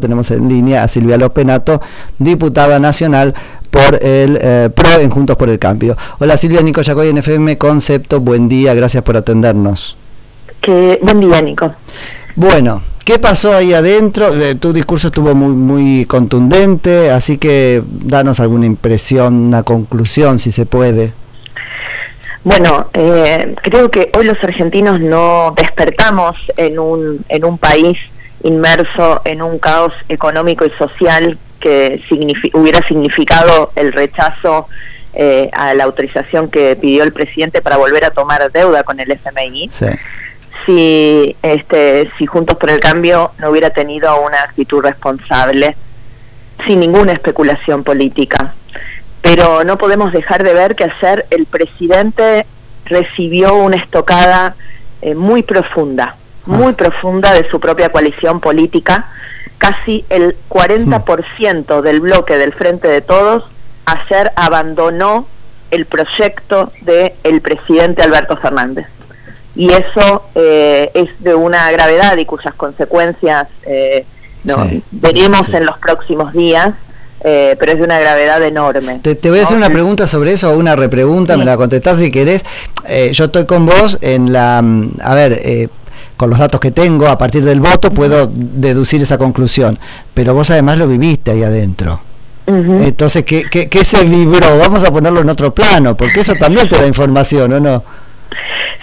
Tenemos 0.00 0.30
en 0.30 0.48
línea 0.48 0.84
a 0.84 0.86
Silvia 0.86 1.16
Lopenato, 1.16 1.82
diputada 2.20 2.78
nacional 2.78 3.34
por 3.68 4.00
el 4.00 4.38
eh, 4.40 4.70
PRO 4.72 5.00
en 5.00 5.10
Juntos 5.10 5.34
por 5.34 5.50
el 5.50 5.58
Cambio. 5.58 5.96
Hola 6.20 6.36
Silvia, 6.36 6.62
Nico 6.62 6.82
Yacoy, 6.82 7.12
NFM 7.12 7.58
Concepto, 7.58 8.20
buen 8.20 8.48
día, 8.48 8.74
gracias 8.74 9.02
por 9.02 9.16
atendernos. 9.16 9.96
Que, 10.60 11.00
buen 11.02 11.18
día, 11.18 11.42
Nico. 11.42 11.74
Bueno, 12.36 12.80
¿qué 13.04 13.18
pasó 13.18 13.56
ahí 13.56 13.74
adentro? 13.74 14.32
Eh, 14.32 14.54
tu 14.54 14.72
discurso 14.72 15.08
estuvo 15.08 15.34
muy, 15.34 15.56
muy 15.56 16.04
contundente, 16.04 17.10
así 17.10 17.36
que 17.36 17.82
danos 17.84 18.38
alguna 18.38 18.66
impresión, 18.66 19.34
una 19.34 19.64
conclusión, 19.64 20.38
si 20.38 20.52
se 20.52 20.64
puede. 20.64 21.12
Bueno, 22.44 22.88
eh, 22.92 23.56
creo 23.62 23.90
que 23.90 24.12
hoy 24.16 24.26
los 24.26 24.38
argentinos 24.44 25.00
no 25.00 25.54
despertamos 25.56 26.36
en 26.56 26.78
un, 26.78 27.24
en 27.28 27.44
un 27.44 27.58
país 27.58 27.98
inmerso 28.42 29.20
en 29.24 29.42
un 29.42 29.58
caos 29.58 29.92
económico 30.08 30.64
y 30.64 30.70
social 30.70 31.38
que 31.60 32.02
hubiera 32.52 32.86
significado 32.86 33.72
el 33.74 33.92
rechazo 33.92 34.68
eh, 35.14 35.50
a 35.52 35.74
la 35.74 35.84
autorización 35.84 36.48
que 36.48 36.76
pidió 36.76 37.02
el 37.02 37.12
presidente 37.12 37.60
para 37.60 37.76
volver 37.76 38.04
a 38.04 38.10
tomar 38.10 38.50
deuda 38.52 38.84
con 38.84 39.00
el 39.00 39.10
FMI. 39.10 39.70
Si, 40.66 41.36
este, 41.42 42.10
si 42.18 42.26
Juntos 42.26 42.56
por 42.58 42.70
el 42.70 42.78
Cambio 42.78 43.32
no 43.38 43.50
hubiera 43.50 43.70
tenido 43.70 44.20
una 44.20 44.42
actitud 44.42 44.82
responsable, 44.82 45.76
sin 46.66 46.80
ninguna 46.80 47.12
especulación 47.12 47.84
política. 47.84 48.54
Pero 49.22 49.64
no 49.64 49.78
podemos 49.78 50.12
dejar 50.12 50.44
de 50.44 50.54
ver 50.54 50.76
que 50.76 50.84
ayer 50.84 51.26
el 51.30 51.46
presidente 51.46 52.46
recibió 52.84 53.54
una 53.54 53.76
estocada 53.76 54.56
eh, 55.00 55.14
muy 55.14 55.42
profunda 55.42 56.16
muy 56.48 56.72
profunda 56.72 57.32
de 57.32 57.48
su 57.48 57.60
propia 57.60 57.90
coalición 57.90 58.40
política. 58.40 59.10
Casi 59.58 60.04
el 60.08 60.36
40% 60.48 61.82
del 61.82 62.00
bloque 62.00 62.38
del 62.38 62.52
Frente 62.52 62.88
de 62.88 63.00
Todos 63.00 63.44
ayer 63.86 64.32
abandonó 64.36 65.26
el 65.70 65.86
proyecto 65.86 66.72
del 66.82 67.12
el 67.22 67.40
presidente 67.40 68.02
Alberto 68.02 68.36
Fernández. 68.36 68.86
Y 69.54 69.70
eso 69.72 70.24
eh, 70.34 70.90
es 70.94 71.08
de 71.18 71.34
una 71.34 71.70
gravedad 71.70 72.16
y 72.16 72.24
cuyas 72.24 72.54
consecuencias 72.54 73.48
eh, 73.64 74.06
veremos 74.90 75.48
en 75.52 75.66
los 75.66 75.78
próximos 75.78 76.32
días. 76.32 76.70
Eh, 77.20 77.56
pero 77.58 77.72
es 77.72 77.78
de 77.78 77.84
una 77.84 77.98
gravedad 77.98 78.40
enorme. 78.44 79.00
Te, 79.00 79.16
voy 79.28 79.40
a 79.40 79.42
hacer 79.42 79.56
una 79.56 79.70
pregunta 79.70 80.06
sobre 80.06 80.34
eso, 80.34 80.56
una 80.56 80.76
repregunta, 80.76 81.36
me 81.36 81.44
la 81.44 81.56
contestás 81.56 81.98
si 81.98 82.12
querés. 82.12 82.44
yo 83.10 83.24
estoy 83.24 83.44
con 83.44 83.66
vos 83.66 83.98
en 84.02 84.32
la... 84.32 84.62
Mm, 84.62 84.98
a 85.02 85.14
ver, 85.16 85.68
con 86.18 86.28
los 86.28 86.38
datos 86.38 86.60
que 86.60 86.72
tengo, 86.72 87.08
a 87.08 87.16
partir 87.16 87.44
del 87.44 87.60
voto, 87.60 87.90
puedo 87.92 88.28
deducir 88.30 89.00
esa 89.00 89.16
conclusión. 89.16 89.78
Pero 90.12 90.34
vos 90.34 90.50
además 90.50 90.78
lo 90.78 90.86
viviste 90.86 91.30
ahí 91.30 91.42
adentro. 91.42 92.02
Entonces, 92.46 93.24
¿qué, 93.24 93.44
¿qué, 93.44 93.84
se 93.84 94.04
vibró? 94.04 94.58
Vamos 94.58 94.82
a 94.82 94.90
ponerlo 94.90 95.20
en 95.20 95.28
otro 95.28 95.54
plano, 95.54 95.96
porque 95.96 96.20
eso 96.20 96.34
también 96.34 96.66
te 96.66 96.76
da 96.76 96.86
información, 96.86 97.52
¿o 97.52 97.60
no? 97.60 97.84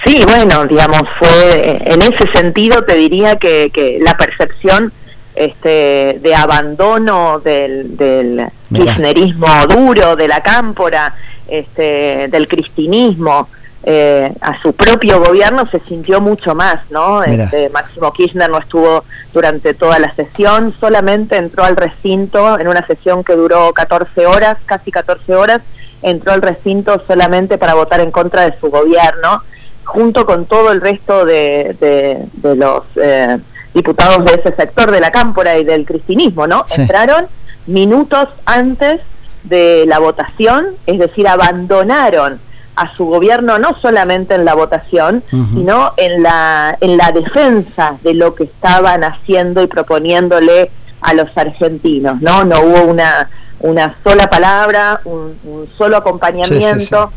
Sí, 0.06 0.22
bueno, 0.24 0.68
digamos, 0.68 1.02
fue 1.18 1.82
en 1.84 2.02
ese 2.04 2.28
sentido 2.32 2.84
te 2.84 2.96
diría 2.96 3.38
que, 3.38 3.72
que 3.74 3.98
la 4.00 4.16
percepción 4.16 4.94
este, 5.34 6.20
de 6.22 6.36
abandono 6.36 7.40
del, 7.40 7.98
del 7.98 8.46
kirchnerismo 8.72 9.48
duro, 9.68 10.16
de 10.16 10.28
la 10.28 10.42
cámpora, 10.42 11.16
este, 11.48 12.28
del 12.30 12.48
cristinismo, 12.48 13.50
eh, 13.88 14.34
a 14.42 14.60
su 14.64 14.74
propio 14.74 15.20
gobierno 15.20 15.68
se 15.68 15.80
sintió 15.82 16.20
mucho 16.20 16.56
más, 16.56 16.80
¿no? 16.90 17.24
Este, 17.24 17.70
Máximo 17.70 18.12
Kirchner 18.12 18.50
no 18.50 18.58
estuvo 18.58 19.04
durante 19.32 19.76
toda 19.76 20.00
la 20.00 20.12
sesión, 20.16 20.74
solamente 20.80 21.38
entró 21.38 21.64
al 21.64 21.76
recinto 21.76 22.60
en 22.60 22.68
una 22.68 22.84
sesión 22.88 23.24
que 23.24 23.36
duró 23.36 23.72
14 23.74 24.26
horas, 24.26 24.58
casi 24.66 24.92
14 24.92 25.36
horas, 25.36 25.62
entró 26.02 26.34
al 26.34 26.42
recinto 26.42 27.00
solamente 27.06 27.60
para 27.60 27.76
votar 27.76 28.00
en 28.00 28.10
contra 28.10 28.50
de 28.50 28.58
su 28.60 28.72
gobierno, 28.72 29.44
junto 29.84 30.26
con 30.26 30.48
todo 30.48 30.72
el 30.72 30.82
resto 30.82 31.24
de, 31.24 31.78
de, 31.80 32.56
los 32.56 32.86
eh, 32.96 33.38
diputados 33.76 34.26
de 34.26 34.32
ese 34.32 34.56
sector 34.56 34.90
de 34.90 35.00
la 35.00 35.12
cámpora 35.12 35.60
y 35.60 35.64
del 35.64 35.86
cristinismo, 35.86 36.48
¿no? 36.48 36.66
Entraron 36.76 37.28
minutos 37.68 38.30
antes 38.46 39.02
de 39.44 39.86
la 39.88 40.00
votación, 40.00 40.70
es 40.88 40.98
decir, 40.98 41.28
abandonaron 41.28 42.40
a 42.76 42.94
su 42.96 43.06
gobierno 43.06 43.58
no 43.58 43.78
solamente 43.82 44.36
en 44.36 44.46
la 44.46 44.54
votación, 44.54 45.24
sino 45.30 45.94
en 45.98 46.24
la, 46.24 46.78
en 46.82 46.98
la 46.98 47.12
defensa 47.12 47.98
de 48.04 48.14
lo 48.14 48.36
que 48.36 48.46
estaban 48.46 49.04
haciendo 49.04 49.62
y 49.64 49.68
proponiéndole 49.68 50.72
a 51.02 51.14
los 51.14 51.30
argentinos, 51.36 52.22
¿no? 52.22 52.44
No 52.44 52.62
hubo 52.62 52.84
una, 52.84 53.30
una 53.60 53.96
sola 54.04 54.30
palabra, 54.30 55.02
un, 55.06 55.38
solo 55.78 55.98
acompañamiento. 55.98 57.12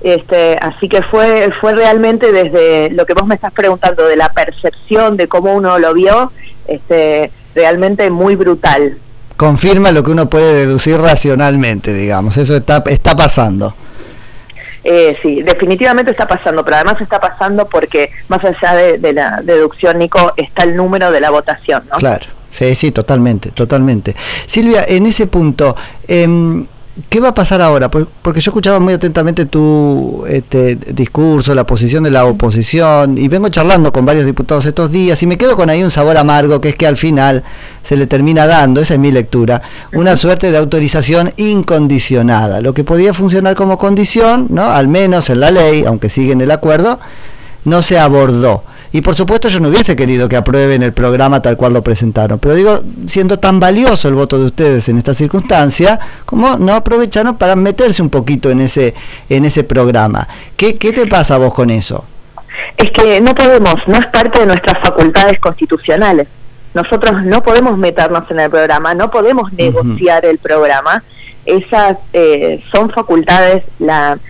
Este, 0.00 0.58
así 0.60 0.86
que 0.88 1.02
fue, 1.02 1.50
fue 1.60 1.72
realmente 1.72 2.30
desde 2.30 2.90
lo 2.90 3.06
que 3.06 3.14
vos 3.14 3.26
me 3.26 3.36
estás 3.36 3.52
preguntando, 3.52 4.06
de 4.06 4.16
la 4.16 4.28
percepción 4.28 5.16
de 5.16 5.28
cómo 5.28 5.54
uno 5.54 5.78
lo 5.78 5.94
vio, 5.94 6.30
este, 6.66 7.32
realmente 7.54 8.10
muy 8.10 8.36
brutal. 8.36 8.98
Confirma 9.36 9.92
lo 9.92 10.02
que 10.02 10.10
uno 10.10 10.28
puede 10.28 10.66
deducir 10.66 10.98
racionalmente, 10.98 11.94
digamos, 11.94 12.36
eso 12.36 12.54
está, 12.54 12.84
está 12.86 13.16
pasando. 13.16 13.74
Eh, 14.84 15.16
sí, 15.22 15.42
definitivamente 15.42 16.10
está 16.10 16.28
pasando, 16.28 16.62
pero 16.62 16.76
además 16.76 17.00
está 17.00 17.18
pasando 17.18 17.66
porque 17.66 18.10
más 18.28 18.44
allá 18.44 18.74
de, 18.74 19.12
la 19.12 19.40
deducción, 19.42 19.98
Nico, 19.98 20.34
está 20.36 20.64
el 20.64 20.76
número 20.76 21.10
de 21.10 21.20
la 21.20 21.30
votación, 21.30 21.84
¿no? 21.90 21.96
Claro, 21.96 22.26
sí, 22.50 22.74
sí, 22.74 22.92
totalmente, 22.92 23.50
totalmente. 23.50 24.14
Silvia, 24.46 24.84
en 24.86 25.06
ese 25.06 25.26
punto, 25.26 25.74
eh, 26.06 26.66
¿Qué 27.08 27.18
va 27.18 27.30
a 27.30 27.34
pasar 27.34 27.60
ahora? 27.60 27.90
Porque 27.90 28.40
yo 28.40 28.50
escuchaba 28.50 28.78
muy 28.78 28.94
atentamente 28.94 29.46
tu 29.46 30.24
este, 30.28 30.76
discurso, 30.76 31.52
la 31.52 31.66
posición 31.66 32.04
de 32.04 32.12
la 32.12 32.24
oposición, 32.24 33.18
y 33.18 33.26
vengo 33.26 33.48
charlando 33.48 33.92
con 33.92 34.06
varios 34.06 34.24
diputados 34.24 34.64
estos 34.64 34.92
días, 34.92 35.20
y 35.20 35.26
me 35.26 35.36
quedo 35.36 35.56
con 35.56 35.68
ahí 35.70 35.82
un 35.82 35.90
sabor 35.90 36.16
amargo, 36.16 36.60
que 36.60 36.68
es 36.68 36.76
que 36.76 36.86
al 36.86 36.96
final 36.96 37.42
se 37.82 37.96
le 37.96 38.06
termina 38.06 38.46
dando, 38.46 38.80
esa 38.80 38.94
es 38.94 39.00
mi 39.00 39.10
lectura, 39.10 39.60
una 39.92 40.16
suerte 40.16 40.52
de 40.52 40.56
autorización 40.56 41.32
incondicionada. 41.36 42.60
Lo 42.60 42.74
que 42.74 42.84
podía 42.84 43.12
funcionar 43.12 43.56
como 43.56 43.76
condición, 43.76 44.46
¿no? 44.50 44.70
al 44.70 44.86
menos 44.86 45.30
en 45.30 45.40
la 45.40 45.50
ley, 45.50 45.84
aunque 45.84 46.08
sigue 46.08 46.30
en 46.30 46.42
el 46.42 46.52
acuerdo, 46.52 47.00
no 47.64 47.82
se 47.82 47.98
abordó. 47.98 48.62
Y 48.94 49.00
por 49.00 49.16
supuesto 49.16 49.48
yo 49.48 49.58
no 49.58 49.70
hubiese 49.70 49.96
querido 49.96 50.28
que 50.28 50.36
aprueben 50.36 50.84
el 50.84 50.92
programa 50.92 51.42
tal 51.42 51.56
cual 51.56 51.72
lo 51.72 51.82
presentaron. 51.82 52.38
Pero 52.38 52.54
digo, 52.54 52.78
siendo 53.06 53.40
tan 53.40 53.58
valioso 53.58 54.06
el 54.06 54.14
voto 54.14 54.38
de 54.38 54.44
ustedes 54.44 54.88
en 54.88 54.98
esta 54.98 55.14
circunstancia, 55.14 55.98
como 56.24 56.58
no 56.58 56.74
aprovecharon 56.74 57.36
para 57.36 57.56
meterse 57.56 58.02
un 58.02 58.08
poquito 58.08 58.50
en 58.50 58.60
ese, 58.60 58.94
en 59.28 59.46
ese 59.46 59.64
programa. 59.64 60.28
¿Qué, 60.56 60.78
¿Qué 60.78 60.92
te 60.92 61.08
pasa 61.08 61.34
a 61.34 61.38
vos 61.38 61.52
con 61.52 61.70
eso? 61.70 62.04
Es 62.76 62.92
que 62.92 63.20
no 63.20 63.34
podemos, 63.34 63.74
no 63.88 63.98
es 63.98 64.06
parte 64.06 64.38
de 64.38 64.46
nuestras 64.46 64.78
facultades 64.78 65.40
constitucionales. 65.40 66.28
Nosotros 66.72 67.24
no 67.24 67.42
podemos 67.42 67.76
meternos 67.76 68.30
en 68.30 68.38
el 68.38 68.48
programa, 68.48 68.94
no 68.94 69.10
podemos 69.10 69.52
negociar 69.54 70.24
el 70.24 70.38
programa. 70.38 71.02
Esas 71.44 71.96
eh, 72.12 72.62
son 72.70 72.90
facultades, 72.90 73.64
la, 73.80 74.20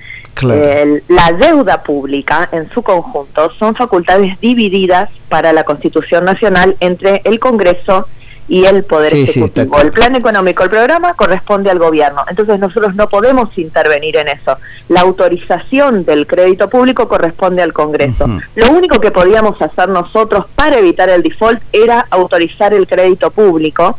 la 0.42 1.32
deuda 1.32 1.82
pública 1.82 2.48
en 2.52 2.68
su 2.70 2.82
conjunto 2.82 3.50
son 3.58 3.74
facultades 3.74 4.38
divididas 4.40 5.10
para 5.28 5.52
la 5.52 5.64
Constitución 5.64 6.24
Nacional 6.24 6.76
entre 6.80 7.22
el 7.24 7.38
Congreso 7.38 8.06
y 8.46 8.64
el 8.64 8.84
Poder 8.84 9.14
Ejecutivo. 9.14 9.78
el 9.80 9.90
plan 9.92 10.14
económico, 10.16 10.64
el 10.64 10.70
programa 10.70 11.14
corresponde 11.14 11.70
al 11.70 11.78
gobierno. 11.78 12.24
Entonces 12.28 12.58
nosotros 12.58 12.94
no 12.94 13.08
podemos 13.08 13.56
intervenir 13.56 14.16
en 14.16 14.28
eso. 14.28 14.58
La 14.88 15.00
autorización 15.00 16.04
del 16.04 16.26
crédito 16.26 16.68
público 16.68 17.08
corresponde 17.08 17.62
al 17.62 17.72
Congreso. 17.72 18.26
Lo 18.54 18.70
único 18.70 19.00
que 19.00 19.10
podíamos 19.10 19.60
hacer 19.62 19.88
nosotros 19.88 20.46
para 20.54 20.78
evitar 20.78 21.08
el 21.08 21.22
default 21.22 21.62
era 21.72 22.06
autorizar 22.10 22.74
el 22.74 22.86
crédito 22.86 23.30
público. 23.30 23.98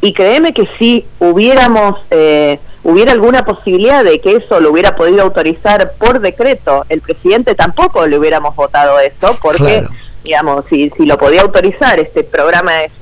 Y 0.00 0.12
créeme 0.12 0.52
que 0.52 0.68
si 0.78 1.06
hubiéramos... 1.18 2.00
Eh, 2.10 2.58
hubiera 2.84 3.12
alguna 3.12 3.44
posibilidad 3.44 4.04
de 4.04 4.20
que 4.20 4.36
eso 4.36 4.60
lo 4.60 4.70
hubiera 4.70 4.96
podido 4.96 5.22
autorizar 5.22 5.92
por 5.98 6.20
decreto, 6.20 6.84
el 6.88 7.00
presidente 7.00 7.54
tampoco 7.54 8.06
le 8.06 8.18
hubiéramos 8.18 8.54
votado 8.56 8.98
eso, 9.00 9.38
porque, 9.40 9.84
digamos, 10.24 10.64
si, 10.70 10.90
si 10.90 11.06
lo 11.06 11.18
podía 11.18 11.42
autorizar, 11.42 11.98
este 11.98 12.24
programa 12.24 12.84
es 12.84 12.92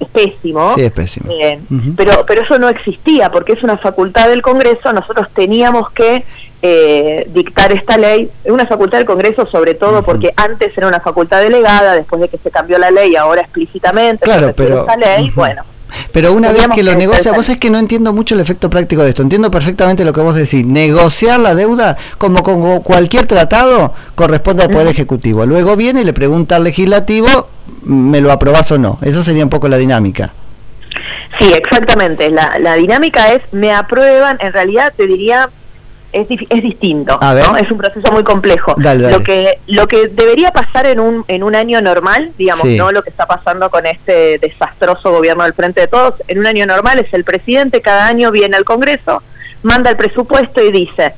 es, 0.00 0.08
pésimo. 0.08 0.74
Sí, 0.74 0.82
es 0.82 0.92
pésimo. 0.92 1.32
pero, 1.96 2.24
pero 2.24 2.42
eso 2.42 2.56
no 2.58 2.68
existía, 2.68 3.30
porque 3.30 3.52
es 3.54 3.62
una 3.64 3.78
facultad 3.78 4.28
del 4.28 4.42
Congreso, 4.42 4.92
nosotros 4.92 5.28
teníamos 5.34 5.90
que 5.90 6.24
eh, 6.62 7.26
dictar 7.30 7.72
esta 7.72 7.98
ley, 7.98 8.30
es 8.44 8.50
una 8.50 8.66
facultad 8.66 8.98
del 8.98 9.06
Congreso 9.06 9.46
sobre 9.46 9.74
todo 9.74 10.02
porque 10.02 10.32
antes 10.36 10.76
era 10.76 10.86
una 10.86 11.00
facultad 11.00 11.42
delegada, 11.42 11.94
después 11.94 12.20
de 12.20 12.28
que 12.28 12.38
se 12.38 12.50
cambió 12.50 12.78
la 12.78 12.90
ley, 12.90 13.16
ahora 13.16 13.40
explícitamente, 13.40 14.24
claro, 14.24 14.52
pero, 14.56 14.80
esta 14.80 14.96
ley, 14.96 15.32
bueno 15.34 15.64
Pero 16.12 16.32
una 16.32 16.52
vez 16.52 16.66
que 16.74 16.82
lo 16.82 16.94
negocia, 16.94 17.32
vos 17.32 17.48
es 17.48 17.58
que 17.58 17.70
no 17.70 17.78
entiendo 17.78 18.12
mucho 18.12 18.34
el 18.34 18.40
efecto 18.40 18.70
práctico 18.70 19.02
de 19.02 19.10
esto. 19.10 19.22
Entiendo 19.22 19.50
perfectamente 19.50 20.04
lo 20.04 20.12
que 20.12 20.20
vos 20.20 20.34
decís. 20.34 20.64
Negociar 20.64 21.40
la 21.40 21.54
deuda, 21.54 21.96
como 22.18 22.42
con 22.42 22.80
cualquier 22.80 23.26
tratado, 23.26 23.94
corresponde 24.14 24.64
al 24.64 24.70
Poder 24.70 24.88
Ejecutivo. 24.88 25.46
Luego 25.46 25.76
viene 25.76 26.02
y 26.02 26.04
le 26.04 26.12
pregunta 26.12 26.56
al 26.56 26.64
Legislativo, 26.64 27.48
¿me 27.82 28.20
lo 28.20 28.32
aprobás 28.32 28.70
o 28.72 28.78
no? 28.78 28.98
Eso 29.02 29.22
sería 29.22 29.44
un 29.44 29.50
poco 29.50 29.68
la 29.68 29.76
dinámica. 29.76 30.32
Sí, 31.38 31.52
exactamente. 31.52 32.30
La, 32.30 32.58
la 32.58 32.74
dinámica 32.74 33.26
es, 33.28 33.42
me 33.52 33.72
aprueban, 33.72 34.38
en 34.40 34.52
realidad 34.52 34.92
te 34.96 35.06
diría, 35.06 35.50
es, 36.12 36.26
es 36.48 36.62
distinto, 36.62 37.18
¿no? 37.20 37.56
es 37.56 37.70
un 37.70 37.78
proceso 37.78 38.12
muy 38.12 38.24
complejo. 38.24 38.74
Lo 38.78 39.20
que 39.22 39.58
lo 39.66 39.86
que 39.86 40.08
debería 40.08 40.50
pasar 40.50 40.86
en 40.86 41.00
un 41.00 41.24
en 41.28 41.42
un 41.42 41.54
año 41.54 41.80
normal, 41.82 42.32
digamos, 42.38 42.64
no 42.64 42.92
lo 42.92 43.02
que 43.02 43.10
está 43.10 43.26
pasando 43.26 43.70
con 43.70 43.86
este 43.86 44.38
desastroso 44.38 45.10
gobierno 45.10 45.44
del 45.44 45.54
frente 45.54 45.82
de 45.82 45.86
todos, 45.86 46.14
en 46.26 46.38
un 46.38 46.46
año 46.46 46.66
normal 46.66 46.98
es 46.98 47.12
el 47.12 47.24
presidente 47.24 47.80
cada 47.80 48.06
año 48.06 48.30
viene 48.30 48.56
al 48.56 48.64
Congreso, 48.64 49.22
manda 49.62 49.90
el 49.90 49.96
presupuesto 49.96 50.62
y 50.62 50.72
dice, 50.72 51.14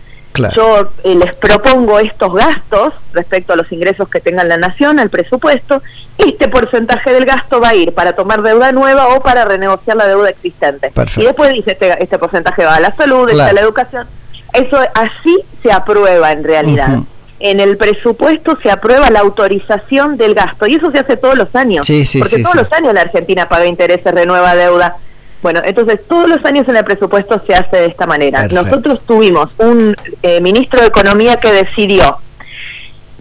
yo 0.54 0.92
eh, 1.04 1.14
les 1.14 1.34
propongo 1.34 1.98
estos 1.98 2.32
gastos 2.34 2.94
respecto 3.12 3.52
a 3.52 3.56
los 3.56 3.70
ingresos 3.72 4.08
que 4.08 4.20
tenga 4.20 4.44
la 4.44 4.56
nación, 4.56 4.98
al 4.98 5.10
presupuesto, 5.10 5.82
este 6.18 6.48
porcentaje 6.48 7.12
del 7.12 7.24
gasto 7.24 7.60
va 7.60 7.70
a 7.70 7.74
ir 7.74 7.92
para 7.92 8.14
tomar 8.14 8.42
deuda 8.42 8.72
nueva 8.72 9.08
o 9.08 9.22
para 9.22 9.44
renegociar 9.44 9.96
la 9.96 10.06
deuda 10.06 10.30
existente. 10.30 10.92
Y 11.16 11.24
después 11.24 11.52
dice, 11.52 11.72
este, 11.72 12.02
este 12.02 12.18
porcentaje 12.18 12.64
va 12.64 12.76
a 12.76 12.80
la 12.80 12.94
salud, 12.94 13.28
este 13.28 13.42
a 13.42 13.52
la 13.52 13.60
educación. 13.60 14.06
Eso 14.52 14.78
así 14.94 15.38
se 15.62 15.72
aprueba 15.72 16.32
en 16.32 16.44
realidad. 16.44 17.00
En 17.38 17.58
el 17.58 17.78
presupuesto 17.78 18.58
se 18.62 18.70
aprueba 18.70 19.10
la 19.10 19.20
autorización 19.20 20.16
del 20.18 20.34
gasto 20.34 20.66
y 20.66 20.74
eso 20.74 20.90
se 20.90 20.98
hace 20.98 21.16
todos 21.16 21.38
los 21.38 21.54
años. 21.54 21.86
porque 21.86 22.42
todos 22.42 22.54
los 22.54 22.72
años 22.72 22.92
la 22.92 23.02
Argentina 23.02 23.48
paga 23.48 23.66
intereses, 23.66 24.12
renueva 24.12 24.54
deuda. 24.54 24.96
Bueno, 25.42 25.62
entonces 25.64 26.00
todos 26.06 26.28
los 26.28 26.44
años 26.44 26.68
en 26.68 26.76
el 26.76 26.84
presupuesto 26.84 27.40
se 27.46 27.54
hace 27.54 27.76
de 27.78 27.86
esta 27.86 28.06
manera. 28.06 28.46
Nosotros 28.48 29.00
tuvimos 29.06 29.48
un 29.56 29.96
eh, 30.22 30.40
ministro 30.42 30.80
de 30.80 30.88
Economía 30.88 31.36
que 31.36 31.50
decidió 31.50 32.18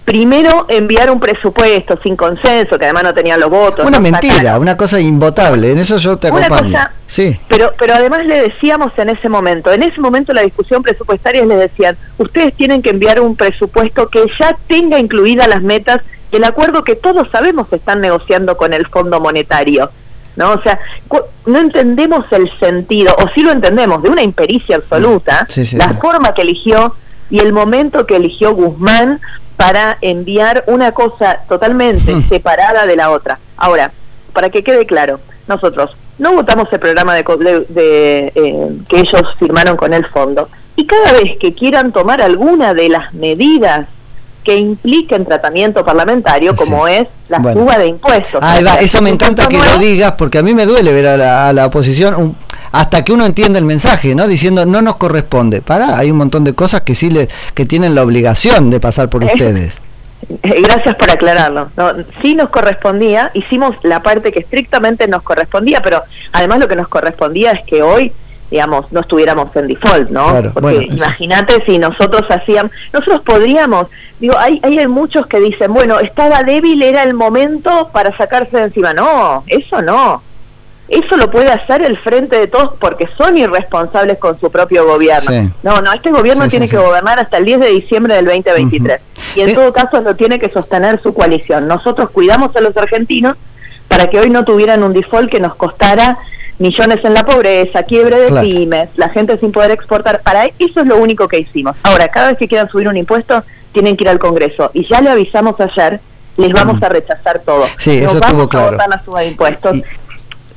primero 0.10 0.66
enviar 0.70 1.12
un 1.12 1.20
presupuesto 1.20 2.00
sin 2.02 2.16
consenso, 2.16 2.80
que 2.80 2.86
además 2.86 3.04
no 3.04 3.14
tenía 3.14 3.38
los 3.38 3.48
votos. 3.48 3.86
Una 3.86 4.00
mentira, 4.00 4.58
una 4.58 4.76
cosa 4.76 5.00
invotable, 5.00 5.70
en 5.70 5.78
eso 5.78 5.98
yo 5.98 6.18
te 6.18 6.30
acompaño. 6.30 6.80
sí. 7.06 7.40
Pero, 7.48 7.74
pero 7.78 7.94
además 7.94 8.26
le 8.26 8.42
decíamos 8.42 8.92
en 8.98 9.10
ese 9.10 9.30
momento, 9.30 9.72
en 9.72 9.84
ese 9.84 10.02
momento 10.02 10.34
la 10.34 10.42
discusión 10.42 10.82
presupuestaria 10.82 11.46
les 11.46 11.60
decían, 11.60 11.96
ustedes 12.18 12.56
tienen 12.56 12.82
que 12.82 12.90
enviar 12.90 13.22
un 13.22 13.36
presupuesto 13.36 14.10
que 14.10 14.26
ya 14.40 14.58
tenga 14.68 14.98
incluidas 14.98 15.48
las 15.48 15.62
metas 15.62 16.02
del 16.32 16.44
acuerdo 16.44 16.84
que 16.84 16.96
todos 16.96 17.30
sabemos 17.30 17.72
están 17.72 18.02
negociando 18.02 18.58
con 18.58 18.74
el 18.74 18.88
Fondo 18.88 19.20
Monetario. 19.20 19.92
¿no? 20.36 20.54
O 20.54 20.62
sea, 20.64 20.80
no 21.46 21.60
entendemos 21.60 22.26
el 22.32 22.50
sentido, 22.60 23.14
o 23.24 23.30
sí 23.36 23.44
lo 23.44 23.52
entendemos, 23.52 24.02
de 24.02 24.10
una 24.10 24.24
impericia 24.24 24.78
absoluta, 24.78 25.46
la 25.74 25.94
forma 26.02 26.34
que 26.34 26.42
eligió 26.42 26.96
y 27.30 27.42
el 27.42 27.54
momento 27.54 28.08
que 28.08 28.16
eligió 28.16 28.56
Guzmán 28.56 29.22
para 29.60 29.98
enviar 30.00 30.64
una 30.68 30.94
cosa 30.94 31.42
totalmente 31.50 32.16
hmm. 32.16 32.30
separada 32.30 32.86
de 32.86 32.96
la 32.96 33.12
otra. 33.12 33.40
Ahora, 33.58 33.92
para 34.32 34.50
que 34.50 34.64
quede 34.64 34.86
claro, 34.86 35.20
nosotros 35.50 35.98
no 36.18 36.32
votamos 36.32 36.70
el 36.72 36.80
programa 36.80 37.14
de, 37.14 37.24
de, 37.68 38.32
eh, 38.36 38.78
que 38.88 39.00
ellos 39.02 39.36
firmaron 39.38 39.76
con 39.76 39.94
el 39.94 40.06
fondo 40.06 40.48
y 40.78 40.86
cada 40.88 41.12
vez 41.12 41.38
que 41.42 41.54
quieran 41.54 41.92
tomar 41.92 42.22
alguna 42.22 42.74
de 42.74 42.88
las 42.88 43.14
medidas 43.14 43.90
que 44.46 44.56
impliquen 44.56 45.26
tratamiento 45.26 45.84
parlamentario, 45.84 46.56
como 46.56 46.88
es 46.88 47.10
la 47.28 47.44
suba 47.52 47.78
de 47.78 47.88
impuestos. 47.88 48.42
eso 48.80 49.02
me 49.02 49.10
encanta 49.10 49.50
que 49.50 49.58
lo 49.58 49.78
digas, 49.78 50.14
porque 50.14 50.38
a 50.38 50.42
mí 50.42 50.54
me 50.54 50.66
duele 50.66 50.94
ver 50.94 51.08
a 51.08 51.18
la, 51.18 51.50
a 51.50 51.54
la 51.54 51.66
oposición, 51.66 52.38
hasta 52.72 53.04
que 53.04 53.12
uno 53.12 53.26
entiende 53.26 53.60
el 53.60 53.66
mensaje, 53.66 54.16
¿no? 54.16 54.28
Diciendo, 54.28 54.66
no 54.66 54.82
nos 54.82 54.98
corresponde. 54.98 55.62
Para, 55.62 55.98
hay 55.98 56.12
un 56.12 56.18
montón 56.18 56.44
de 56.44 56.54
cosas 56.54 56.82
que 56.82 56.96
sí 56.96 57.10
le, 57.10 57.30
que 57.54 57.66
tienen 57.66 57.96
la 57.96 58.04
obligación 58.04 58.70
de 58.70 58.80
pasar 58.80 59.10
por 59.10 59.24
ustedes. 59.24 59.80
Eh, 60.44 60.62
gracias 60.62 60.96
por 60.96 61.10
aclararlo. 61.10 61.70
No, 61.78 61.94
sí 62.22 62.36
nos 62.36 62.50
correspondía, 62.50 63.32
hicimos 63.34 63.76
la 63.84 64.04
parte 64.04 64.32
que 64.32 64.40
estrictamente 64.40 65.08
nos 65.08 65.24
correspondía, 65.24 65.82
pero 65.82 66.04
además 66.32 66.60
lo 66.60 66.68
que 66.68 66.76
nos 66.76 66.88
correspondía 66.88 67.52
es 67.52 67.66
que 67.66 67.82
hoy 67.82 68.12
digamos, 68.52 68.92
no 68.92 69.02
estuviéramos 69.02 69.56
en 69.56 69.68
default, 69.68 70.10
¿no? 70.10 70.42
Porque 70.54 70.88
imagínate 70.90 71.64
si 71.66 71.78
nosotros 71.78 72.24
hacíamos, 72.30 72.72
nosotros 72.92 73.22
podríamos, 73.24 73.88
digo, 74.20 74.36
hay, 74.38 74.60
hay 74.64 74.88
muchos 74.88 75.28
que 75.28 75.40
dicen, 75.40 75.74
bueno, 75.74 76.00
estaba 76.00 76.44
débil, 76.44 76.82
era 76.82 77.04
el 77.04 77.14
momento 77.14 77.90
para 77.94 78.16
sacarse 78.18 78.58
de 78.58 78.64
encima. 78.64 78.94
No, 78.94 79.44
eso 79.48 79.82
no. 79.82 80.24
Eso 80.90 81.18
lo 81.18 81.30
puede 81.30 81.52
hacer 81.52 81.84
el 81.84 81.98
frente 81.98 82.38
de 82.38 82.48
todos 82.48 82.74
porque 82.80 83.08
son 83.18 83.38
irresponsables 83.38 84.18
con 84.18 84.40
su 84.40 84.52
propio 84.52 84.86
gobierno. 84.86 85.52
No, 85.62 85.82
no, 85.82 85.94
este 85.94 86.10
gobierno 86.10 86.48
tiene 86.48 86.68
que 86.68 86.78
gobernar 86.78 87.20
hasta 87.20 87.38
el 87.38 87.46
10 87.46 87.60
de 87.60 87.70
diciembre 87.70 88.16
del 88.16 88.26
2023. 88.26 89.00
Y 89.36 89.42
en 89.42 89.54
todo 89.54 89.72
caso 89.72 90.02
lo 90.02 90.16
tiene 90.16 90.40
que 90.40 90.50
sostener 90.50 91.00
su 91.02 91.14
coalición. 91.14 91.68
Nosotros 91.68 92.10
cuidamos 92.10 92.56
a 92.56 92.62
los 92.62 92.76
argentinos 92.76 93.38
para 93.88 94.08
que 94.08 94.20
hoy 94.20 94.30
no 94.30 94.46
tuvieran 94.46 94.84
un 94.84 94.94
default 94.94 95.30
que 95.30 95.40
nos 95.40 95.56
costara 95.56 96.18
millones 96.60 97.00
en 97.04 97.14
la 97.14 97.26
pobreza, 97.26 97.84
quiebre 97.84 98.20
de 98.20 98.42
pymes, 98.42 98.90
la 98.96 99.08
gente 99.10 99.38
sin 99.40 99.52
poder 99.52 99.72
exportar. 99.72 100.22
Para 100.22 100.46
eso 100.46 100.82
es 100.82 100.86
lo 100.86 100.98
único 100.98 101.28
que 101.28 101.40
hicimos. 101.40 101.76
Ahora, 101.84 102.08
cada 102.10 102.30
vez 102.30 102.38
que 102.38 102.48
quieran 102.48 102.70
subir 102.70 102.88
un 102.88 102.98
impuesto, 102.98 103.44
tienen 103.72 103.96
que 103.96 104.04
ir 104.04 104.10
al 104.10 104.20
Congreso. 104.20 104.70
Y 104.74 104.88
ya 104.88 105.02
le 105.02 105.10
avisamos 105.10 105.56
ayer, 105.60 106.00
les 106.38 106.52
vamos 106.52 106.82
a 106.84 106.90
rechazar 106.90 107.40
todo. 107.40 107.66
Sí, 107.78 108.02
no 108.02 108.14
vamos 108.20 108.54
a 108.54 108.70
votar 108.70 108.90
la 108.90 109.04
suba 109.04 109.22
de 109.22 109.28
impuestos. 109.30 109.82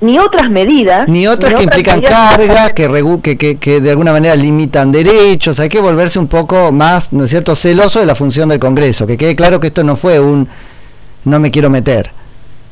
Ni 0.03 0.19
otras 0.19 0.51
medidas. 0.51 1.09
Ni 1.09 1.27
otras 1.27 1.55
que 1.55 1.63
implican 1.63 2.03
cargas, 2.03 2.73
que, 2.73 3.39
que, 3.39 3.57
que, 3.57 3.81
de 3.81 3.91
alguna 3.91 4.13
manera 4.13 4.35
limitan 4.35 4.93
derechos. 4.93 5.61
Hay 5.61 5.69
que 5.69 5.81
volverse 5.81 6.19
un 6.19 6.29
poco 6.29 6.73
más, 6.73 7.13
¿no 7.13 7.25
es 7.25 7.31
cierto?, 7.31 7.55
celoso 7.55 8.01
de 8.01 8.07
la 8.07 8.15
función 8.15 8.49
del 8.49 8.59
Congreso. 8.59 9.07
Que 9.07 9.17
quede 9.17 9.37
claro 9.37 9.61
que 9.61 9.69
esto 9.69 9.85
no 9.85 9.97
fue 9.97 10.19
un 10.19 10.49
no 11.25 11.39
me 11.39 11.51
quiero 11.51 11.71
meter. 11.71 12.11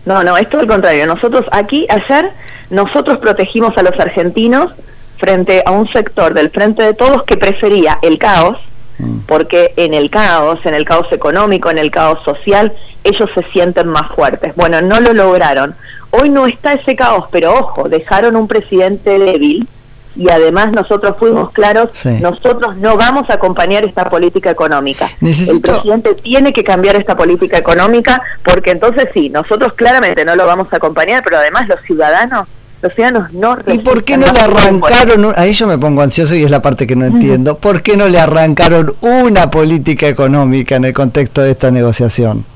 No, 0.05 0.25
no, 0.25 0.37
es 0.37 0.49
todo 0.49 0.61
el 0.61 0.67
contrario. 0.67 1.07
Nosotros 1.07 1.45
aquí, 1.53 1.87
ayer, 1.89 2.33
nosotros 2.71 3.19
protegimos 3.19 3.77
a 3.79 3.83
los 3.83 3.99
argentinos 3.99 4.73
frente 5.19 5.63
a 5.65 5.71
un 5.71 5.89
sector 5.93 6.35
del 6.35 6.51
frente 6.51 6.83
de 6.83 6.95
todos 6.95 7.23
que 7.25 7.37
prefería 7.37 7.99
el 8.03 8.19
caos, 8.19 8.59
mm. 8.99 9.21
porque 9.29 9.73
en 9.77 9.95
el 9.95 10.11
caos, 10.11 10.59
en 10.65 10.75
el 10.75 10.85
caos 10.85 11.07
económico, 11.13 11.71
en 11.71 11.79
el 11.79 11.91
caos 11.91 12.19
social, 12.25 12.73
ellos 13.05 13.31
se 13.35 13.43
sienten 13.53 13.89
más 13.89 14.11
fuertes. 14.15 14.55
Bueno, 14.57 14.81
no 14.81 14.99
lo 15.01 15.13
lograron. 15.13 15.75
Hoy 16.11 16.29
no 16.29 16.47
está 16.47 16.73
ese 16.73 16.97
caos, 16.97 17.27
pero 17.31 17.55
ojo, 17.55 17.89
dejaron 17.89 18.37
un 18.37 18.49
presidente 18.49 19.19
débil 19.19 19.69
y 20.17 20.29
además 20.29 20.73
nosotros 20.73 21.17
fuimos 21.19 21.51
claros, 21.53 21.91
nosotros 22.21 22.77
no 22.77 22.97
vamos 22.97 23.31
a 23.31 23.35
acompañar 23.35 23.85
esta 23.85 24.11
política 24.11 24.51
económica. 24.51 25.09
El 25.21 25.61
presidente 25.61 26.15
tiene 26.15 26.53
que 26.53 26.65
cambiar 26.65 26.97
esta 26.97 27.17
política 27.17 27.59
económica 27.59 28.21
porque 28.45 28.73
entonces 28.73 29.09
sí, 29.15 29.31
nosotros 29.31 29.75
claramente 29.75 30.25
no 30.25 30.35
lo 30.35 30.47
vamos 30.47 30.69
a 30.73 30.77
acompañar, 30.77 31.23
pero 31.23 31.39
además 31.39 31.69
los 31.69 31.81
ciudadanos 31.83 32.49
los 32.83 32.95
ciudadanos 32.95 33.31
no 33.35 33.59
¿Y 33.67 33.79
por 33.81 34.05
qué 34.05 34.17
no 34.17 34.33
le 34.33 34.41
arrancaron? 34.41 35.27
Ahí 35.37 35.53
yo 35.53 35.67
me 35.67 35.77
pongo 35.77 36.01
ansioso 36.01 36.35
y 36.35 36.45
es 36.45 36.51
la 36.51 36.63
parte 36.63 36.87
que 36.87 36.97
no 36.97 37.05
entiendo. 37.05 37.59
¿Por 37.59 37.83
qué 37.83 37.95
no 37.95 38.09
le 38.09 38.19
arrancaron 38.19 38.87
una 39.03 39.51
política 39.51 40.09
económica 40.09 40.77
en 40.77 40.87
el 40.87 40.95
contexto 40.95 41.43
de 41.43 41.51
esta 41.51 41.71
negociación? 41.71 42.47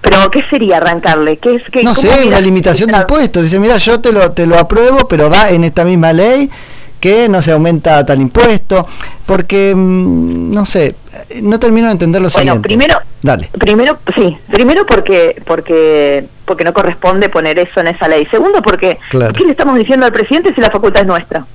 Pero 0.00 0.30
¿qué 0.30 0.42
sería 0.50 0.78
arrancarle? 0.78 1.38
¿Qué 1.38 1.56
es, 1.56 1.62
qué, 1.72 1.82
no 1.82 1.94
sé, 1.94 2.26
una 2.26 2.40
limitación 2.40 2.90
de 2.90 2.98
impuestos. 2.98 3.44
Dice, 3.44 3.58
mira, 3.58 3.76
yo 3.78 4.00
te 4.00 4.12
lo, 4.12 4.30
te 4.32 4.46
lo 4.46 4.58
apruebo, 4.58 5.08
pero 5.08 5.30
va 5.30 5.50
en 5.50 5.64
esta 5.64 5.84
misma 5.84 6.12
ley 6.12 6.50
que 7.00 7.28
no 7.28 7.42
se 7.42 7.52
aumenta 7.52 8.04
tal 8.04 8.20
impuesto, 8.20 8.86
porque, 9.26 9.74
mm, 9.74 10.50
no 10.50 10.64
sé, 10.66 10.96
no 11.42 11.58
termino 11.58 11.86
de 11.86 11.92
entender 11.92 12.22
lo 12.22 12.28
bueno, 12.30 12.60
primero, 12.62 12.98
Dale. 13.22 13.50
primero, 13.58 13.98
sí, 14.14 14.36
primero 14.50 14.86
porque, 14.86 15.40
porque, 15.46 16.26
porque 16.44 16.64
no 16.64 16.72
corresponde 16.72 17.28
poner 17.28 17.58
eso 17.58 17.80
en 17.80 17.88
esa 17.88 18.08
ley. 18.08 18.26
Segundo, 18.30 18.62
porque, 18.62 18.98
¿qué 19.10 19.44
le 19.44 19.50
estamos 19.50 19.78
diciendo 19.78 20.06
al 20.06 20.12
presidente 20.12 20.54
si 20.54 20.60
la 20.60 20.70
facultad 20.70 21.02
es 21.02 21.06
nuestra? 21.08 21.46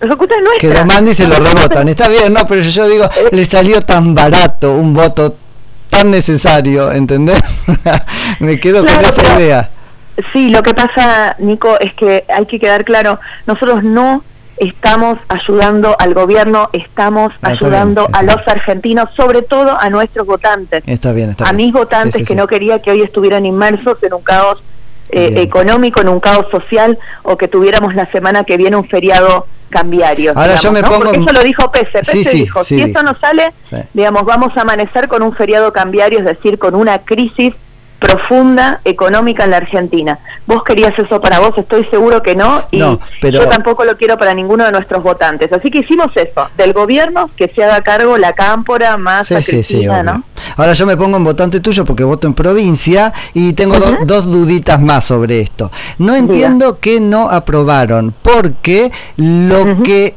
La 0.00 0.08
facultad 0.08 0.38
es 0.38 0.44
nuestra. 0.44 0.68
Que 0.68 0.74
lo 0.74 0.86
mande 0.86 1.10
y 1.10 1.14
se 1.14 1.26
lo 1.26 1.36
rebotan. 1.36 1.88
Está 1.88 2.08
bien, 2.08 2.32
no, 2.32 2.46
pero 2.46 2.60
yo 2.60 2.88
digo, 2.88 3.04
eh. 3.04 3.28
le 3.32 3.44
salió 3.44 3.80
tan 3.80 4.14
barato 4.14 4.72
un 4.72 4.94
voto 4.94 5.36
tan 5.94 6.10
necesario, 6.10 6.90
¿entendés? 6.92 7.40
Me 8.40 8.58
quedo 8.58 8.84
con 8.84 9.04
esa 9.04 9.38
idea. 9.38 9.70
Sí, 10.32 10.50
lo 10.50 10.62
que 10.62 10.74
pasa, 10.74 11.36
Nico, 11.38 11.78
es 11.80 11.92
que 11.94 12.24
hay 12.28 12.46
que 12.46 12.58
quedar 12.58 12.84
claro, 12.84 13.18
nosotros 13.46 13.82
no 13.82 14.22
estamos 14.56 15.18
ayudando 15.28 15.96
al 15.98 16.14
gobierno, 16.14 16.68
estamos 16.72 17.32
ah, 17.42 17.48
ayudando 17.48 18.08
a 18.12 18.22
los 18.22 18.36
argentinos, 18.46 19.08
sobre 19.16 19.42
todo 19.42 19.76
a 19.78 19.90
nuestros 19.90 20.26
votantes. 20.26 20.82
Está 20.86 21.12
bien, 21.12 21.30
está 21.30 21.48
a 21.48 21.52
mis 21.52 21.72
votantes 21.72 22.26
que 22.26 22.34
no 22.34 22.46
quería 22.46 22.80
que 22.80 22.92
hoy 22.92 23.02
estuvieran 23.02 23.44
inmersos 23.44 24.00
en 24.02 24.14
un 24.14 24.22
caos 24.22 24.62
eh, 25.10 25.42
económico, 25.42 26.00
en 26.00 26.08
un 26.08 26.20
caos 26.20 26.46
social, 26.50 26.98
o 27.22 27.36
que 27.36 27.48
tuviéramos 27.48 27.94
la 27.94 28.10
semana 28.12 28.44
que 28.44 28.56
viene 28.56 28.76
un 28.76 28.88
feriado 28.88 29.46
cambiario. 29.74 30.32
Ahora 30.36 30.54
yo 30.54 30.70
me 30.70 30.82
pongo... 30.82 31.00
Porque 31.00 31.18
eso 31.18 31.32
lo 31.32 31.42
dijo 31.42 31.70
Pese. 31.72 31.98
Pese 31.98 32.30
dijo, 32.30 32.62
si 32.62 32.80
esto 32.80 33.02
no 33.02 33.16
sale, 33.20 33.52
digamos, 33.92 34.24
vamos 34.24 34.56
a 34.56 34.60
amanecer 34.60 35.08
con 35.08 35.22
un 35.22 35.34
feriado 35.34 35.72
cambiario, 35.72 36.20
es 36.20 36.24
decir, 36.24 36.58
con 36.58 36.76
una 36.76 37.00
crisis 37.00 37.54
profunda 38.04 38.80
económica 38.84 39.44
en 39.44 39.50
la 39.50 39.56
Argentina. 39.56 40.18
Vos 40.46 40.62
querías 40.62 40.92
eso 40.98 41.20
para 41.22 41.40
vos, 41.40 41.52
estoy 41.56 41.86
seguro 41.86 42.22
que 42.22 42.34
no, 42.36 42.66
y 42.70 42.78
yo 42.78 42.98
tampoco 43.48 43.84
lo 43.84 43.96
quiero 43.96 44.18
para 44.18 44.34
ninguno 44.34 44.64
de 44.66 44.72
nuestros 44.72 45.02
votantes. 45.02 45.50
Así 45.52 45.70
que 45.70 45.78
hicimos 45.78 46.08
eso, 46.14 46.50
del 46.58 46.74
gobierno 46.74 47.30
que 47.34 47.48
se 47.48 47.64
haga 47.64 47.80
cargo 47.80 48.18
la 48.18 48.34
cámpora 48.34 48.98
más 48.98 49.28
sí, 49.28 49.86
¿no? 49.86 50.22
Ahora 50.56 50.74
yo 50.74 50.84
me 50.84 50.98
pongo 50.98 51.16
en 51.16 51.24
votante 51.24 51.60
tuyo 51.60 51.86
porque 51.86 52.04
voto 52.04 52.26
en 52.26 52.34
provincia 52.34 53.10
y 53.32 53.54
tengo 53.54 53.76
dos 54.04 54.30
duditas 54.30 54.80
más 54.80 55.06
sobre 55.06 55.40
esto. 55.40 55.70
No 55.98 56.14
entiendo 56.14 56.78
que 56.80 57.00
no 57.00 57.30
aprobaron, 57.30 58.14
porque 58.20 58.92
lo 59.16 59.82
que 59.82 60.14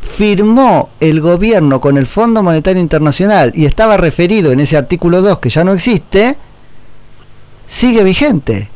firmó 0.00 0.90
el 1.00 1.20
gobierno 1.20 1.80
con 1.80 1.98
el 1.98 2.06
Fondo 2.06 2.42
Monetario 2.42 2.80
Internacional 2.80 3.50
y 3.54 3.64
estaba 3.64 3.96
referido 3.96 4.52
en 4.52 4.60
ese 4.60 4.76
artículo 4.76 5.22
2 5.22 5.38
que 5.40 5.50
ya 5.50 5.64
no 5.64 5.72
existe, 5.72 6.36
sigue 7.84 8.02
vigente. 8.02 8.68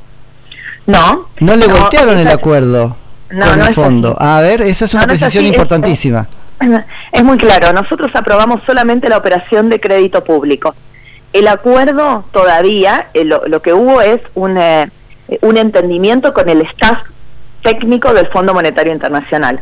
No. 0.87 1.29
No 1.41 1.57
le 1.57 1.67
voltearon 1.67 2.19
el 2.19 2.29
acuerdo 2.29 2.97
con 3.31 3.61
el 3.61 3.75
fondo. 3.75 4.15
A 4.21 4.41
ver, 4.41 4.61
esa 4.61 4.85
es 4.85 4.93
una 4.93 5.07
precisión 5.07 5.47
importantísima. 5.47 6.29
Es, 7.13 7.25
muy 7.25 7.39
claro, 7.39 7.73
nosotros 7.73 8.11
aprobamos 8.15 8.63
solamente 8.67 9.09
la 9.09 9.17
operación 9.17 9.71
de 9.71 9.81
crédito 9.81 10.25
público. 10.25 10.75
El 11.33 11.49
acuerdo 11.49 12.25
todavía, 12.33 13.09
eh, 13.15 13.25
lo, 13.25 13.63
que 13.63 13.73
hubo 13.73 14.01
es 14.03 14.21
un, 14.35 14.59
eh, 14.59 14.91
un 15.41 15.57
entendimiento 15.57 16.35
con 16.35 16.49
el 16.49 16.63
staff 16.63 16.99
técnico 17.63 18.13
del 18.13 18.27
Fondo 18.27 18.53
Monetario 18.53 18.93
Internacional. 18.93 19.61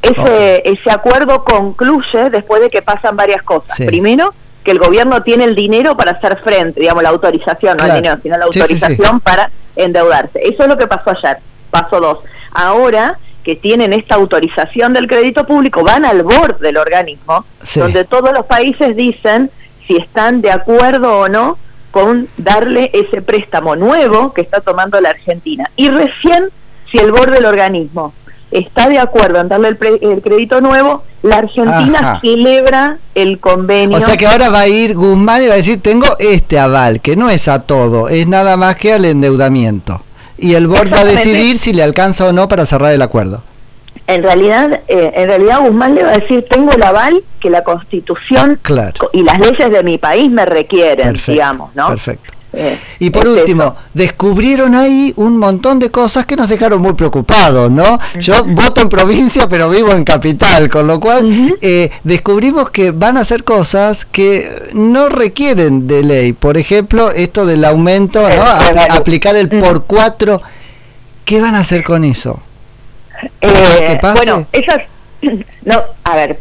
Ese, 0.00 0.62
ese 0.64 0.90
acuerdo 0.90 1.44
concluye 1.44 2.30
después 2.30 2.62
de 2.62 2.70
que 2.70 2.82
pasan 2.82 3.16
varias 3.16 3.42
cosas. 3.42 3.76
Primero, 3.86 4.32
que 4.68 4.72
el 4.72 4.78
gobierno 4.80 5.22
tiene 5.22 5.44
el 5.44 5.54
dinero 5.54 5.96
para 5.96 6.10
hacer 6.10 6.40
frente, 6.44 6.78
digamos, 6.78 7.02
la 7.02 7.08
autorización, 7.08 7.78
no 7.78 7.86
el 7.86 7.94
dinero, 7.94 8.18
sino 8.22 8.36
la 8.36 8.44
autorización 8.44 9.18
para 9.18 9.50
endeudarse. 9.74 10.40
Eso 10.42 10.64
es 10.64 10.68
lo 10.68 10.76
que 10.76 10.86
pasó 10.86 11.08
ayer. 11.08 11.38
Paso 11.70 11.98
dos. 11.98 12.18
Ahora 12.52 13.18
que 13.42 13.56
tienen 13.56 13.94
esta 13.94 14.16
autorización 14.16 14.92
del 14.92 15.06
crédito 15.06 15.46
público, 15.46 15.82
van 15.82 16.04
al 16.04 16.22
borde 16.22 16.58
del 16.66 16.76
organismo, 16.76 17.46
donde 17.76 18.04
todos 18.04 18.30
los 18.34 18.44
países 18.44 18.94
dicen 18.94 19.50
si 19.86 19.96
están 19.96 20.42
de 20.42 20.50
acuerdo 20.50 21.20
o 21.20 21.28
no 21.30 21.56
con 21.90 22.28
darle 22.36 22.90
ese 22.92 23.22
préstamo 23.22 23.74
nuevo 23.74 24.34
que 24.34 24.42
está 24.42 24.60
tomando 24.60 25.00
la 25.00 25.08
Argentina. 25.08 25.70
Y 25.76 25.88
recién, 25.88 26.50
si 26.92 26.98
el 26.98 27.10
borde 27.10 27.36
del 27.36 27.46
organismo 27.46 28.12
está 28.50 28.88
de 28.88 28.98
acuerdo 28.98 29.40
en 29.40 29.48
darle 29.48 29.68
el, 29.68 30.22
crédito 30.22 30.60
nuevo, 30.60 31.02
la 31.22 31.36
Argentina 31.36 32.18
celebra 32.20 32.98
el 33.14 33.38
convenio. 33.38 33.96
O 33.96 34.00
sea 34.00 34.16
que 34.16 34.26
ahora 34.26 34.48
va 34.48 34.60
a 34.60 34.68
ir 34.68 34.94
Guzmán 34.94 35.42
y 35.42 35.48
va 35.48 35.54
a 35.54 35.58
decir, 35.58 35.80
tengo 35.82 36.06
este 36.18 36.58
aval, 36.58 37.00
que 37.00 37.16
no 37.16 37.28
es 37.28 37.48
a 37.48 37.62
todo, 37.62 38.08
es 38.08 38.26
nada 38.26 38.56
más 38.56 38.76
que 38.76 38.92
al 38.92 39.04
endeudamiento. 39.04 40.02
Y 40.38 40.54
el 40.54 40.68
board 40.68 40.92
va 40.92 41.00
a 41.00 41.04
decidir 41.04 41.58
si 41.58 41.72
le 41.72 41.82
alcanza 41.82 42.26
o 42.26 42.32
no 42.32 42.48
para 42.48 42.64
cerrar 42.64 42.92
el 42.92 43.02
acuerdo. 43.02 43.42
En 44.06 44.22
realidad, 44.22 44.80
eh, 44.88 45.12
en 45.14 45.28
realidad 45.28 45.60
Guzmán 45.60 45.94
le 45.94 46.04
va 46.04 46.10
a 46.10 46.18
decir, 46.18 46.46
tengo 46.48 46.72
el 46.72 46.82
aval 46.82 47.22
que 47.40 47.50
la 47.50 47.62
Constitución 47.62 48.58
y 49.12 49.22
las 49.22 49.38
leyes 49.38 49.70
de 49.70 49.82
mi 49.82 49.98
país 49.98 50.30
me 50.30 50.46
requieren, 50.46 51.18
digamos, 51.26 51.74
¿no? 51.74 51.88
Perfecto. 51.88 52.37
Eh, 52.52 52.78
y 52.98 53.10
por 53.10 53.28
último, 53.28 53.76
descubrieron 53.92 54.74
ahí 54.74 55.12
un 55.16 55.36
montón 55.36 55.78
de 55.78 55.90
cosas 55.90 56.24
que 56.24 56.34
nos 56.34 56.48
dejaron 56.48 56.80
muy 56.80 56.94
preocupados, 56.94 57.70
¿no? 57.70 57.98
Yo 58.18 58.42
voto 58.44 58.80
en 58.80 58.88
provincia, 58.88 59.48
pero 59.48 59.68
vivo 59.68 59.92
en 59.92 60.04
capital, 60.04 60.68
con 60.68 60.86
lo 60.86 60.98
cual 60.98 61.56
eh, 61.60 61.90
descubrimos 62.04 62.70
que 62.70 62.90
van 62.90 63.18
a 63.18 63.20
hacer 63.20 63.44
cosas 63.44 64.06
que 64.06 64.70
no 64.72 65.08
requieren 65.08 65.86
de 65.86 66.02
ley. 66.02 66.32
Por 66.32 66.56
ejemplo, 66.56 67.10
esto 67.10 67.44
del 67.44 67.64
aumento, 67.64 68.26
¿no? 68.28 68.42
aplicar 68.90 69.36
el 69.36 69.48
por 69.48 69.84
cuatro. 69.84 70.40
¿Qué 71.24 71.40
van 71.40 71.54
a 71.54 71.60
hacer 71.60 71.84
con 71.84 72.04
eso? 72.04 72.42
Eh, 73.40 73.98
bueno, 74.00 74.46
esas. 74.52 74.82
No, 75.64 75.82
a 76.04 76.16
ver, 76.16 76.40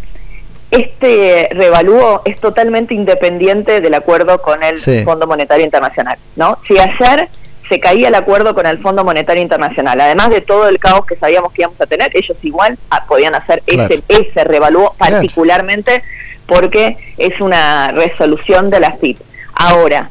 este 0.72 1.50
revalúo 1.52 2.22
es 2.26 2.40
totalmente 2.40 2.94
independiente 2.94 3.80
del 3.82 3.94
acuerdo 3.94 4.42
con 4.42 4.64
el 4.64 4.78
Fondo 5.04 5.28
Monetario 5.28 5.66
Internacional, 5.66 6.18
¿no? 6.36 6.60
Si 6.68 6.78
ayer 6.78 7.30
se 7.70 7.80
caía 7.80 8.08
el 8.10 8.16
acuerdo 8.16 8.54
con 8.54 8.66
el 8.66 8.80
Fondo 8.80 9.04
Monetario 9.04 9.42
Internacional, 9.42 10.00
además 10.00 10.30
de 10.30 10.42
todo 10.42 10.68
el 10.68 10.80
caos 10.80 11.06
que 11.06 11.16
sabíamos 11.16 11.52
que 11.54 11.64
íbamos 11.64 11.80
a 11.82 11.86
tener, 11.86 12.12
ellos 12.14 12.38
igual 12.44 12.78
ah, 12.90 13.06
podían 13.08 13.36
hacer 13.36 13.62
ese, 13.66 14.04
ese 14.08 14.44
revalúo 14.44 14.94
particularmente 14.98 16.04
porque 16.46 16.98
es 17.18 17.40
una 17.42 17.92
resolución 17.92 18.70
de 18.70 18.80
la 18.80 18.94
FIP. 18.94 19.20
Ahora, 19.54 20.10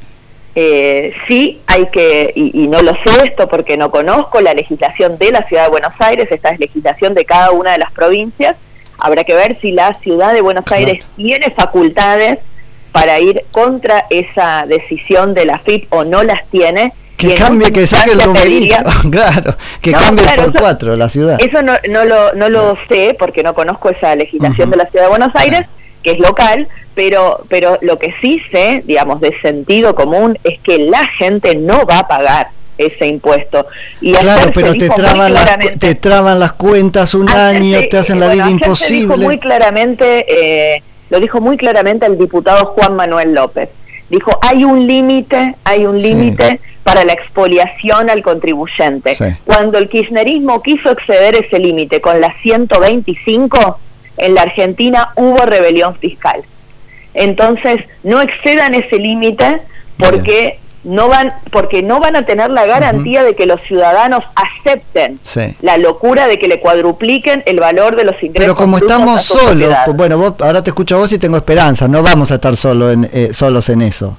eh, 0.55 1.15
sí 1.29 1.61
hay 1.67 1.87
que, 1.87 2.33
y, 2.35 2.63
y, 2.65 2.69
no 2.69 2.81
lo 2.83 2.93
sé 2.93 3.25
esto 3.25 3.49
porque 3.49 3.77
no 3.77 3.91
conozco 3.91 4.41
la 4.41 4.55
legislación 4.55 5.19
de 5.19 5.31
la 5.31 5.43
Ciudad 5.49 5.65
de 5.65 5.71
Buenos 5.71 5.93
Aires, 5.99 6.29
esta 6.31 6.51
es 6.51 6.59
legislación 6.59 7.15
de 7.15 7.25
cada 7.25 7.51
una 7.53 7.73
de 7.73 7.79
las 7.79 7.93
provincias, 7.93 8.57
Habrá 8.99 9.25
que 9.25 9.35
ver 9.35 9.59
si 9.61 9.73
la 9.73 9.99
ciudad 10.01 10.33
de 10.33 10.41
Buenos 10.41 10.65
Aires 10.71 11.05
tiene 11.17 11.51
facultades 11.51 12.39
para 12.93 13.21
ir 13.21 13.45
contra 13.51 14.07
esa 14.09 14.65
decisión 14.67 15.35
de 15.35 15.45
la 15.45 15.59
FIP 15.59 15.93
o 15.93 16.05
no 16.05 16.23
las 16.23 16.47
tiene. 16.51 16.93
Que 17.17 17.35
cambie, 17.35 17.73
que 17.73 17.87
saque 17.87 18.13
el 18.13 18.19
numerito, 18.19 18.77
claro, 19.11 19.57
que 19.81 19.93
cambie 19.93 20.27
por 20.37 20.53
cuatro 20.59 20.97
la 20.97 21.09
ciudad. 21.09 21.39
Eso 21.41 21.63
no, 21.63 21.75
no, 21.91 22.05
lo, 22.05 22.33
no 22.35 22.49
lo 22.49 22.77
sé 22.89 23.17
porque 23.19 23.43
no 23.43 23.55
conozco 23.55 23.91
esa 23.91 24.15
legislación 24.15 24.71
de 24.71 24.77
la 24.77 24.87
ciudad 24.87 25.05
de 25.05 25.11
Buenos 25.11 25.35
Aires, 25.35 25.67
que 26.03 26.13
es 26.13 26.19
local, 26.19 26.69
pero, 26.95 27.45
pero 27.49 27.79
lo 27.83 27.99
que 27.99 28.15
sí 28.21 28.41
sé, 28.51 28.83
digamos, 28.87 29.21
de 29.21 29.39
sentido 29.41 29.95
común, 29.95 30.39
es 30.45 30.59
que 30.61 30.79
la 30.79 31.07
gente 31.19 31.55
no 31.57 31.85
va 31.87 32.01
a 32.01 32.09
pagar 32.09 32.49
ese 32.79 33.07
impuesto. 33.07 33.67
Y 34.01 34.13
claro, 34.13 34.51
pero 34.55 34.75
te 34.75 34.89
traban, 34.89 35.33
las, 35.33 35.59
te 35.79 35.95
traban 35.95 36.39
las 36.39 36.53
cuentas 36.53 37.15
un 37.15 37.29
año, 37.29 37.79
te 37.91 37.99
hacen 37.99 38.21
la 38.21 38.29
vida 38.29 38.51
imposible. 38.51 39.15
Dijo 39.15 39.17
muy 39.17 39.39
claramente, 39.39 40.25
eh, 40.29 40.83
lo 41.11 41.21
dijo 41.21 41.41
muy 41.41 41.57
claramente 41.57 42.07
el 42.07 42.19
diputado 42.19 42.67
Juan 42.67 42.97
Manuel 42.97 43.35
López. 43.35 43.69
Dijo, 44.09 44.39
hay 44.41 44.65
un 44.65 44.87
límite, 44.87 45.57
hay 45.65 45.85
un 45.87 46.01
límite 46.01 46.61
para 46.85 47.05
la 47.05 47.13
expoliación 47.13 48.09
al 48.09 48.23
contribuyente. 48.23 49.17
Cuando 49.45 49.79
el 49.79 49.89
kirchnerismo 49.89 50.63
quiso 50.63 50.91
exceder 50.93 51.35
ese 51.35 51.59
límite 51.59 52.01
con 52.01 52.21
la 52.21 52.33
125, 52.43 53.81
en 54.19 54.35
la 54.35 54.43
Argentina 54.43 55.11
hubo 55.17 55.45
rebelión 55.45 55.97
fiscal. 55.97 56.43
Entonces, 57.15 57.81
no 58.05 58.21
excedan 58.21 58.75
ese 58.75 58.99
límite 58.99 59.63
porque 59.99 60.61
no 60.87 61.09
van 61.09 61.35
porque 61.51 61.83
no 61.83 61.99
van 61.99 62.15
a 62.15 62.25
tener 62.25 62.49
la 62.49 62.65
garantía 62.65 63.25
de 63.25 63.35
que 63.35 63.45
los 63.45 63.61
ciudadanos 63.63 64.23
acepten 64.37 65.19
la 65.61 65.79
locura 65.79 66.29
de 66.29 66.39
que 66.39 66.47
le 66.47 66.61
cuadrupliquen 66.61 67.43
el 67.45 67.59
valor 67.59 67.97
de 67.97 68.05
los 68.05 68.15
ingresos. 68.23 68.55
Pero 68.55 68.55
como 68.55 68.79
estamos 68.79 69.25
solos, 69.25 69.75
pues 69.85 69.97
bueno, 69.97 70.17
vos, 70.17 70.35
ahora 70.39 70.63
te 70.63 70.71
escucho 70.71 70.95
a 70.95 70.99
vos 71.01 71.13
y 71.13 71.19
tengo 71.19 71.37
esperanza, 71.37 71.89
no 71.89 72.05
vamos 72.05 72.31
a 72.31 72.35
estar 72.35 72.57
solo 72.57 72.93
en, 72.93 73.11
eh, 73.13 73.31
solos 73.33 73.69
en 73.69 73.83
eso. 73.83 74.17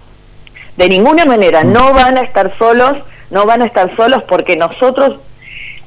De 0.75 0.89
ninguna 0.89 1.23
manera, 1.23 1.63
mm. 1.63 1.71
no 1.71 1.93
van 1.93 2.17
a 2.17 2.21
estar 2.21 2.53
solos, 2.59 2.97
no 3.31 3.45
van 3.45 3.61
a 3.61 3.65
estar 3.65 3.95
solos 3.95 4.23
porque 4.27 4.57
nosotros 4.57 5.21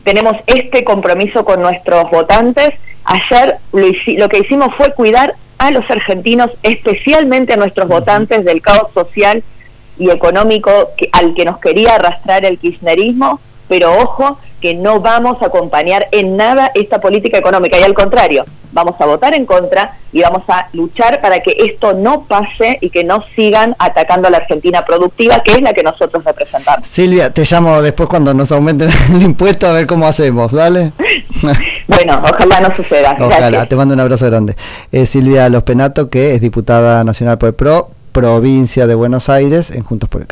tenemos 0.03 0.35
este 0.47 0.83
compromiso 0.83 1.45
con 1.45 1.61
nuestros 1.61 2.11
votantes. 2.11 2.71
Ayer 3.05 3.59
lo, 3.73 3.87
lo 4.17 4.29
que 4.31 4.39
hicimos 4.39 4.75
fue 4.79 4.95
cuidar 4.95 5.35
a 5.59 5.71
los 5.73 5.85
argentinos, 5.91 6.49
especialmente 6.63 7.53
a 7.53 7.57
nuestros 7.59 7.87
votantes 7.87 8.47
del 8.47 8.63
caos 8.63 8.89
social 8.95 9.45
y 9.99 10.11
económico 10.11 10.91
que, 10.97 11.09
al 11.13 11.35
que 11.35 11.45
nos 11.45 11.59
quería 11.59 11.97
arrastrar 11.97 12.45
el 12.45 12.59
kirchnerismo, 12.59 13.41
pero 13.69 13.93
ojo 13.99 14.39
que 14.61 14.75
no 14.75 15.01
vamos 15.01 15.41
a 15.43 15.47
acompañar 15.47 16.09
en 16.13 16.37
nada 16.37 16.71
esta 16.75 17.01
política 17.01 17.39
económica 17.39 17.79
y 17.79 17.83
al 17.83 17.95
contrario, 17.95 18.45
vamos 18.73 18.95
a 19.01 19.07
votar 19.07 19.35
en 19.35 19.47
contra 19.47 19.97
y 20.13 20.21
vamos 20.23 20.43
a 20.49 20.69
luchar 20.73 21.21
para 21.21 21.41
que 21.41 21.55
esto 21.57 21.95
no 21.95 22.25
pase 22.25 22.79
y 22.81 22.91
que 22.91 23.05
no 23.05 23.25
sigan 23.35 23.75
atacando 23.79 24.29
a 24.29 24.31
la 24.31 24.39
Argentina 24.39 24.85
productiva, 24.85 25.41
que 25.43 25.53
es 25.53 25.63
la 25.63 25.73
que 25.73 25.83
nosotros 25.83 26.25
representamos. 26.25 26.87
Silvia, 26.87 27.33
te 27.33 27.45
llamo 27.45 27.81
después 27.83 28.09
cuando 28.09 28.35
nos 28.35 28.53
aumenten 28.53 28.91
el 29.15 29.23
impuesto 29.23 29.67
a 29.67 29.73
ver 29.73 29.87
cómo 29.87 30.07
hacemos, 30.07 30.53
¿vale? 30.53 30.93
bueno, 31.89 32.23
ojalá 32.23 32.61
no 32.61 32.77
suceda. 32.77 33.17
Ojalá, 33.19 33.67
te 33.67 33.77
mando 33.77 33.95
un 33.95 34.01
abrazo 34.01 34.27
grande. 34.27 34.57
Silvia 35.07 35.49
Los 35.49 35.63
Penato, 35.63 36.11
que 36.11 36.35
es 36.35 36.41
diputada 36.41 37.03
nacional 37.05 37.39
por 37.39 37.49
el 37.49 37.55
PRO, 37.55 37.91
provincia 38.13 38.87
de 38.87 38.95
Buenos 38.95 39.29
Aires 39.29 39.71
en 39.71 39.83
Juntos 39.85 40.09
por 40.09 40.21
el 40.23 40.27
Cambio. 40.27 40.29